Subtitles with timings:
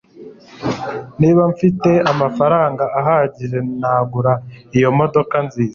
[1.19, 4.33] Niba mfite amafaranga ahagije nagura
[4.77, 5.69] iyo modoka nziza